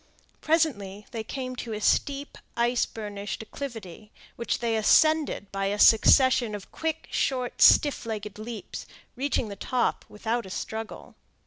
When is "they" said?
1.11-1.23, 4.57-4.75